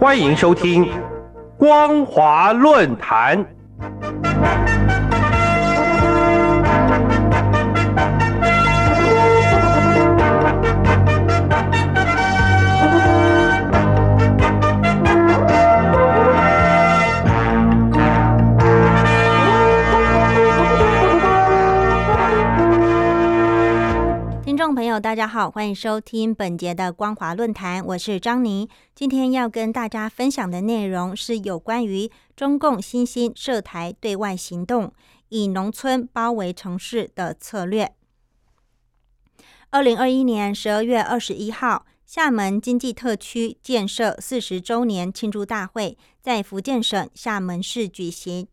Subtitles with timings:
[0.00, 0.86] 欢迎收听
[1.58, 3.38] 《光华论坛》。
[24.74, 28.68] 朋友，大家好，欢迎收听本节的光华论坛，我是张妮。
[28.94, 34.92] 今天要跟大家分享的内容是有关于中共新兴涉台对外行动，
[35.28, 37.92] 以农村包围城市的策略。
[39.70, 48.46] 二零二一年十二月二十一号，厦门经济特区建设四十周年庆祝大会在福建省厦门市举行，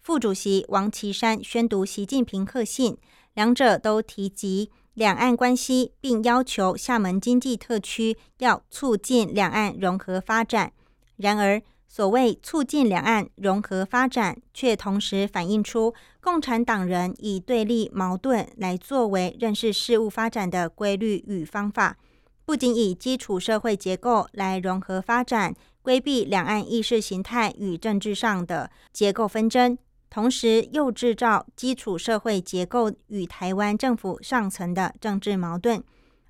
[0.00, 2.96] 副主席王岐山宣读习近平贺信，
[3.34, 4.72] 两者都提及。
[5.00, 10.74] 两岸关系，并要求厦门经济特区要促进两岸融合发展。
[11.16, 21.96] 然而，所谓促进两岸融合发展，却同时反映出共产党人以对立矛盾来作为认识事物发展的规律与方法。
[22.44, 29.78] 不仅以基础社会结构来融合发展，规避两岸意识形态与政治上的结构纷争。
[30.10, 35.82] 同时，又制造基础社会结构与台湾政府上层的政治矛盾。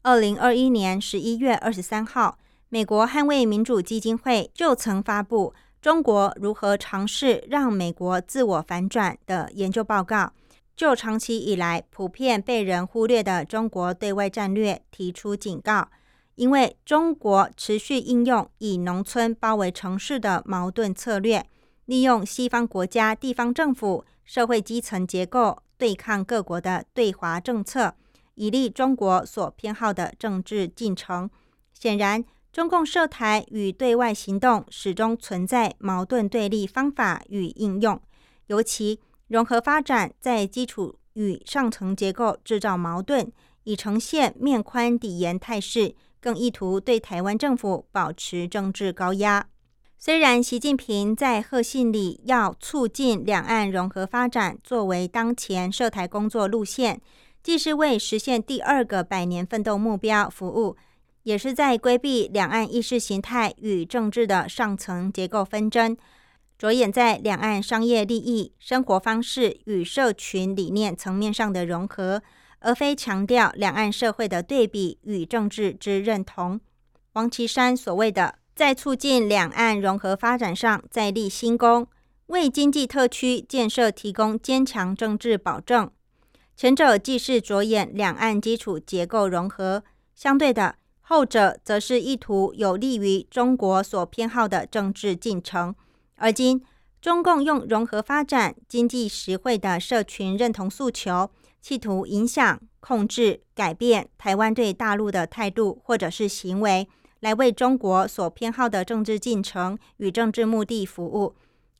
[0.00, 2.38] 二零二一年十一月二十三号，
[2.70, 10.32] 美国捍卫民主基金会就曾发布《中国如何尝试让美国自我反转》的研究报告，
[10.74, 15.88] 就长期以来普遍被人忽略的中国对外战略提出警告，
[16.36, 21.44] 因为中国持续应用以农村包围城市的矛盾策略。
[21.86, 27.94] 利用西方国家地方政府、社会基层结构对抗各国的对华政策，
[28.34, 31.30] 以利中国所偏好的政治进程。
[31.72, 38.00] 显然，中共涉台与对外行动始终存在矛盾对立方法与应用，
[38.46, 43.30] 尤其融合发展在基础与上层结构制造矛盾，
[43.64, 49.46] 已呈现面宽底严态势，更意图对台湾政府保持政治高压。
[49.98, 57.00] 虽然习近平在贺信里要促进两岸融合发展作为当前涉台工作路线，
[57.42, 60.76] 既是为实现第二个百年奋斗目标服务，
[61.22, 65.96] 也是在规避两岸意识形态与政治的上层结构纷争，
[66.58, 72.22] 着眼在两岸商业利益、生活方式与社群理念层面上的融合，
[72.60, 76.60] 而非强调两岸社会的对比与政治之认同。
[77.14, 78.36] 王岐山所谓的。
[78.56, 81.86] 在促进两岸融合发展上再立新功，
[82.28, 85.90] 为经济特区建设提供坚强政治保证。
[86.56, 89.84] 前者既是着眼两岸基础结构融合，
[90.14, 95.74] 相对的，后者则是意图有利于中国所偏好的政治进程。
[96.14, 96.64] 而今，
[97.02, 101.30] 中共用融合发展、经济实惠的社群认同诉求，
[101.60, 106.88] 企图影响、控制、改变台湾对大陆的态度或者是行为。
[107.20, 111.34] 来为中国所偏好的政治进程与政治目的服务。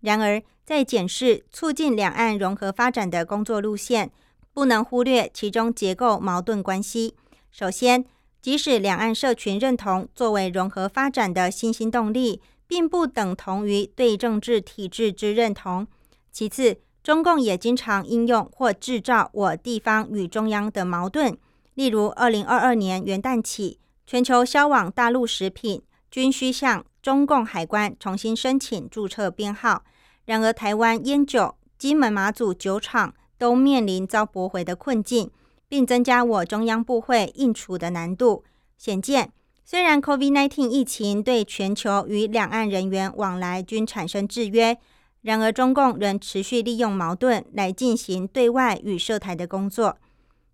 [0.00, 4.10] 然而，在检视促进两岸融合发展的工作路线，
[4.52, 7.14] 不能忽略其中结构矛盾关系。
[7.50, 8.04] 首先，
[8.40, 15.86] 即使两岸社群认同作为融合发展的新兴动力，并不等同于对政治体制之认同。
[16.30, 21.36] 其次，中共也经常应用或制造我地方与中央的矛盾，
[21.74, 23.78] 例如二零二二年元旦起。
[24.10, 29.84] 全球销往大陆食品均需向中共海关重新申请注册编号。
[30.24, 35.30] 然而，台湾烟酒、金门马祖酒厂都面临遭驳回的困境，
[35.68, 38.44] 并增加我中央部会应处的难度。
[38.78, 39.30] 显见，
[39.62, 44.78] 虽然 COVID-19 疫情对全球与两岸人员往来均产生制约，
[45.20, 49.98] 然而中共仍持续利用矛盾来进行对外与涉台的工作。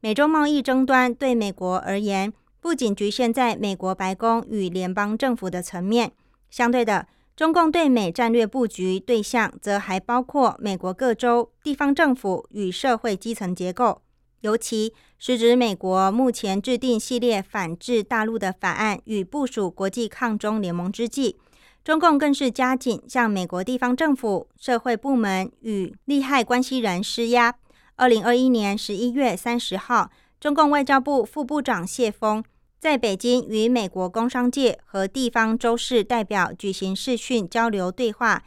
[0.00, 2.32] 美中贸易争端对美国而言，
[2.64, 6.12] 不仅局限在美国白宫与联邦政府的层面，
[6.48, 7.06] 相对的，
[7.36, 14.00] 中共对美战略布局对象则还包括美国各州、地方政府与社会基层结构。
[14.40, 21.36] 尤其是指美国目前制定系列反制大陆的法案与部署国际抗中联盟之际，
[21.84, 27.54] 中共更是加紧向美国地方政府、社会部门与利害关系人施压。
[27.96, 32.42] 二零二一年十一月三十号，中共外交部副部长谢峰。
[32.84, 38.42] 在北京与美国工商界和地方州市代表举行视讯交流对话，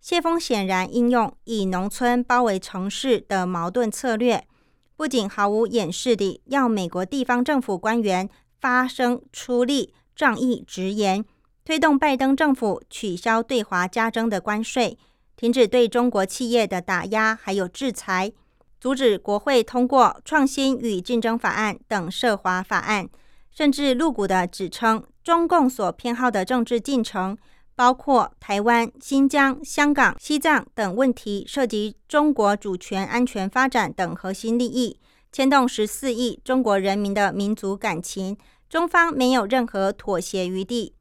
[0.00, 4.46] 谢峰显然应用以农村包围城市的矛盾策略，
[4.94, 11.24] 不仅毫无掩饰地要美国地方政府官员发声出力、仗义直言，
[11.64, 14.96] 推动拜登政府取消对华加征的关税，
[15.34, 18.30] 停止对中国企业的打压，还有制裁，
[18.78, 23.08] 阻止国会通过创新与竞争法案等涉华法案，
[23.50, 27.36] 甚至露骨的指称中共所偏好的政治进程。
[27.76, 34.98] 包括台湾、新疆、香港、西藏等问题，涉及中国主权、安全、发展等核心利益，
[35.32, 38.36] 牵动十四亿中国人民的民族感情，
[38.68, 40.94] 中方没有任何妥协余地。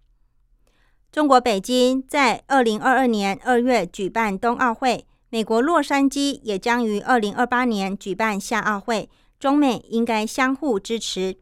[1.11, 11.35] 中国北京在二零二二年二月举办冬奥会，美国洛杉矶也将于二零二八年举办夏奥会，中美应该相互支持。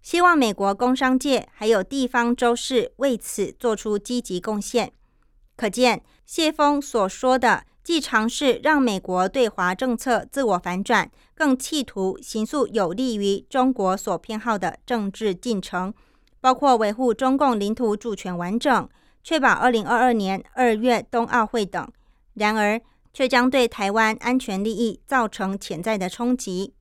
[0.00, 4.92] 希望美国工商界还有地方州市为此做出积极贡献。
[5.56, 15.92] 可见，谢峰所说的，既尝试让美国对华政策自我反转，更企图行塑有利于中国所偏好的政治进程，
[16.40, 18.88] 包括维护中共领土主权完整、
[19.24, 21.86] 确保二零二二年二月冬奥会等。
[22.34, 22.80] 然而，
[23.12, 26.72] 却将对台湾安全利益造成潜在的冲击。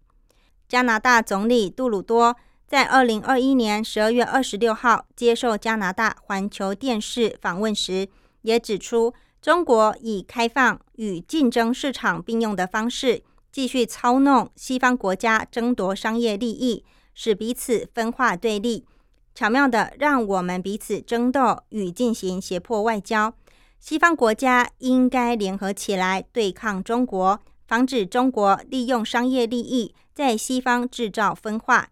[0.69, 2.37] 加拿大总理杜鲁多。
[2.67, 8.09] 在二零二一年十二月二十六号接受加拿大环球电视访问时，
[8.41, 13.23] 也指出，中国以开放与竞争市场并用的方式，
[13.53, 16.83] 继续操弄西方国家争夺商业利益，
[17.13, 18.83] 使彼此分化对立，
[19.33, 23.33] 巧妙的让我们彼此争斗与进行胁迫外交。
[23.79, 31.87] 西方国家应该联合起来对抗中国，防止中国利用商业利益在西方制造分化。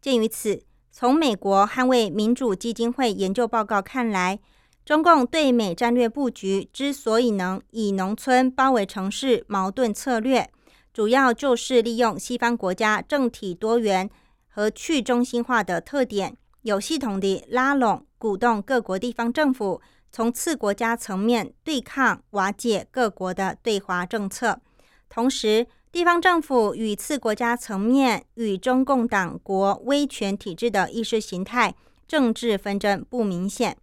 [0.00, 0.62] 鉴于此，
[0.92, 4.38] 从美国捍卫民主基金会研究报告看来，
[4.84, 10.48] 中共对美战略布局之所以能以农村包围城市矛盾策略，
[10.92, 14.08] 主要就是利用西方国家政体多元
[14.46, 19.80] 和去中心化的特点，有系统地拉拢、鼓动各国地方政府
[20.12, 24.60] 从次国家层面对抗、瓦解各国的对华政策，
[25.08, 25.66] 同时。
[25.90, 31.74] 地方政府与次国家层面与中共党国威权体制的意识形态
[32.06, 33.76] 政治纷争不明显，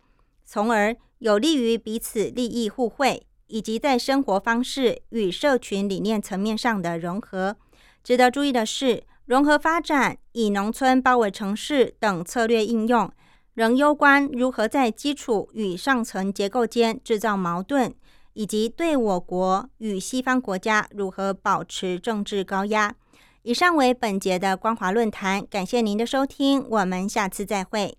[0.45, 7.55] 从而有利于彼此利益互惠，以及在生活方式与社群理念层面上的融合。
[8.03, 13.11] 值得注意的是，融合发展以农村包围城市等策略应用，
[13.55, 17.95] 仍攸关如何在基础与上层结构间制造矛盾。
[18.35, 22.93] 以及对我国与西方国家如何保持政治高压。
[23.41, 27.97] 以上为本节的光华论坛，感谢您的收听，我们下次再会。